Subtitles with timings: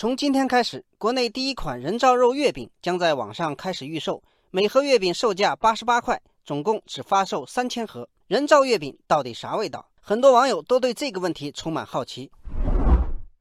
[0.00, 8.08] 从今天开始，国内第一款人造肉月饼将在网上开始预售，每盒月饼售价八十八块，总共只发售三千盒。
[8.28, 9.84] 人造月饼到底啥味道？
[10.00, 12.30] 很多网友都对这个问题充满好奇。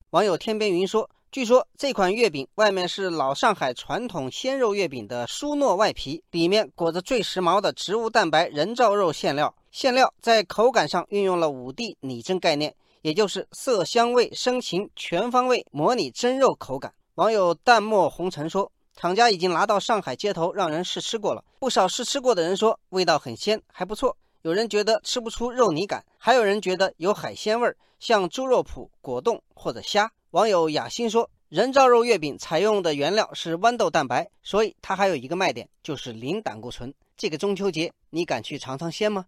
[0.09, 9.53] 网友天边云说：“据说这款月饼外面是老上海传统鲜肉月饼的酥糯外皮，里面裹着最时髦的植物蛋白人造肉馅料。
[9.69, 12.73] 馅料在口感上运用了五 D 拟真概念。”
[13.07, 16.93] 也就是色香味生情全方位模拟真肉口感。
[17.15, 24.17] 网友淡漠红尘说，厂家已经拿到上海街头让人试吃过了，不少试吃过的人说味道很鲜，还不错。
[24.41, 30.11] 有人觉得吃不出肉泥感，还有人觉得有海鲜味儿，像猪肉脯、果冻或者虾。
[30.31, 36.93] 网友雅欣说，人造肉月饼采用的原料是豌豆蛋白，所以它还有一个卖点就是零胆固醇。
[37.15, 39.27] 这个中秋节你敢去尝尝鲜吗？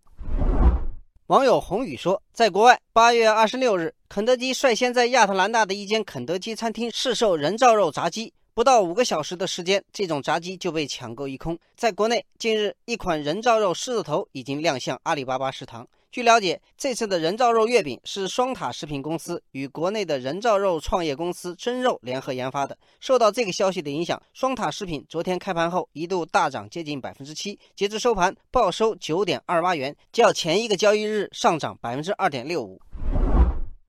[1.29, 8.33] 网友宏宇说，在国外，八月二十六日，肯德基率先在亚特兰大的一间肯德基餐厅试售人造肉炸鸡。
[8.55, 11.55] 不到五个小时的时间，这种炸鸡就被抢购一空。
[11.75, 15.87] 在国内，近日一款人造肉狮子头已经亮相阿里巴巴食堂。
[16.11, 22.75] 据了解，这次的人造肉月饼是双塔食品公司与国内的人造肉创业公司真肉联合研发的。
[22.99, 32.81] 受到这个消息的影响，双塔食品昨天开盘后一度大涨接近百分之七，截至收盘报收九点二八元，较前一个交易日上涨百分之二点六五。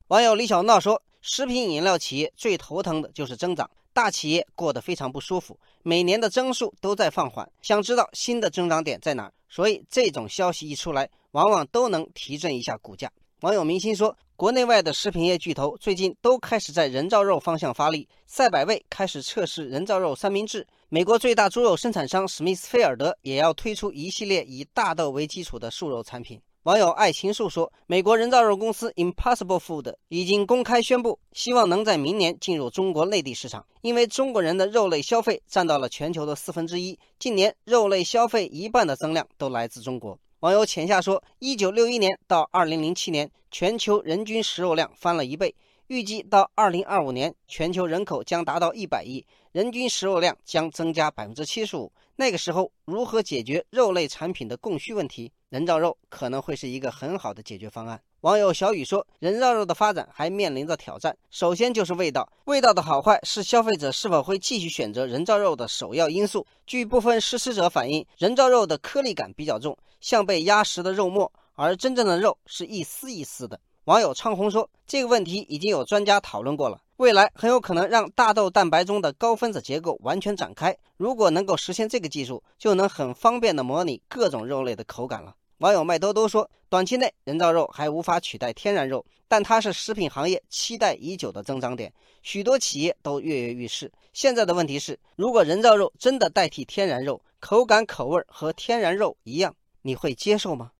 [0.08, 9.32] 网友李小闹说：“食品饮料企业最头疼的就是增长，大企业过得非常不舒服，每年的增速都在放缓，想知道新的增长点在哪？
[9.48, 13.10] 所以这种消息一出来。”往往都能提振一下股价。
[13.40, 18.06] 网友明星说，国内外的食品业巨头最近都开始在人造肉方向发力。
[18.26, 26.40] 赛百味开始测试人造肉三明治，美国最大猪肉生产商史密斯菲尔德也要推出一系列以大豆为基础的素肉产品。
[26.64, 40.18] 网友爱情树说，美国人造肉公司 Impossible Food 已经公开宣布，希望能在明年进入中国内地市场，因为中国人的肉类消费占到了全球的四分之一，近年肉类消费一半的增量都来自中国。
[40.40, 45.54] 网友浅夏说：“一九六一年到二零零七年，全球人均食肉量翻了一倍。
[45.88, 51.92] 预计到二零二五年，全球人口将达到一百亿，人均食肉量将增加百分之七十五。
[52.16, 55.30] 那个时候，如何解决肉类产品的供需问题？
[55.50, 66.46] 人造肉可能会是一个很好的解决方案。”网友小雨说：“人造肉的发展还面临着挑战，首先就是味道，味道的好坏是消费者是否会继续选择人造肉的首要因素。
[66.66, 80.76] 据部分试吃者反映，人造肉的颗粒感比较重，像被压实的肉末，而真正的肉是一丝一丝的。”网友昌红说：“这个问题已经有专家讨论过了，未来很有可能让大豆蛋白中的高分子结构完全展开。
[80.98, 93.92] 如果能够实现这个技术，就能很方便地模拟各种肉类的口感了。”网友麦兜兜说：“短期内人造肉还无法取代天然肉，但它是食品行业期待已久的增长点，许多企业都跃跃欲试。
[94.14, 100.68] 现在的问题是，如果人造肉真的代替天然肉，口感口味和天然肉一样，你会接受吗？”